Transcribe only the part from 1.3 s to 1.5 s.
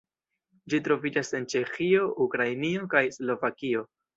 en